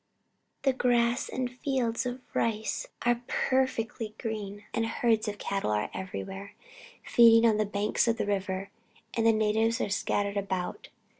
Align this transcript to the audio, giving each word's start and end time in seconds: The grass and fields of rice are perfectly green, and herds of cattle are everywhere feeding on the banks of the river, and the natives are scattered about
The 0.63 0.73
grass 0.73 1.29
and 1.29 1.51
fields 1.59 2.07
of 2.07 2.21
rice 2.33 2.87
are 3.05 3.21
perfectly 3.27 4.15
green, 4.17 4.63
and 4.73 4.83
herds 4.87 5.27
of 5.27 5.37
cattle 5.37 5.69
are 5.69 5.91
everywhere 5.93 6.55
feeding 7.03 7.47
on 7.47 7.57
the 7.57 7.65
banks 7.67 8.07
of 8.07 8.17
the 8.17 8.25
river, 8.25 8.71
and 9.13 9.27
the 9.27 9.31
natives 9.31 9.79
are 9.79 9.89
scattered 9.89 10.37
about 10.37 10.89